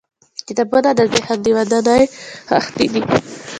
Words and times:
•کتابونه 0.47 0.89
د 0.97 1.01
ذهن 1.13 1.37
د 1.43 1.47
ودانۍ 1.57 2.03
خښتې 2.49 2.85
دي. 2.93 3.01